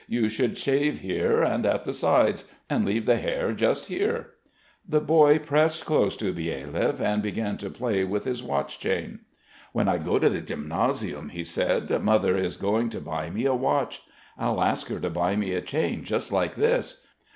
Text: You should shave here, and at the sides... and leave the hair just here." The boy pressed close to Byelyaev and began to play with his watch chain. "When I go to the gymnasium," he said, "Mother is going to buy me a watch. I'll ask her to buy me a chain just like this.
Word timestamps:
You 0.07 0.29
should 0.29 0.57
shave 0.57 1.01
here, 1.01 1.43
and 1.43 1.63
at 1.63 1.85
the 1.85 1.93
sides... 1.93 2.45
and 2.67 2.83
leave 2.83 3.05
the 3.05 3.17
hair 3.17 3.53
just 3.53 3.85
here." 3.85 4.31
The 4.89 4.99
boy 4.99 5.37
pressed 5.37 5.85
close 5.85 6.17
to 6.17 6.33
Byelyaev 6.33 6.99
and 6.99 7.21
began 7.21 7.55
to 7.57 7.69
play 7.69 8.03
with 8.03 8.25
his 8.25 8.41
watch 8.41 8.79
chain. 8.79 9.19
"When 9.73 9.87
I 9.87 9.99
go 9.99 10.17
to 10.17 10.27
the 10.27 10.41
gymnasium," 10.41 11.29
he 11.29 11.43
said, 11.43 12.01
"Mother 12.03 12.35
is 12.35 12.57
going 12.57 12.89
to 12.89 12.99
buy 12.99 13.29
me 13.29 13.45
a 13.45 13.53
watch. 13.53 14.01
I'll 14.39 14.63
ask 14.63 14.87
her 14.87 14.99
to 14.99 15.09
buy 15.11 15.35
me 15.35 15.53
a 15.53 15.61
chain 15.61 16.03
just 16.03 16.31
like 16.31 16.55
this. 16.55 17.05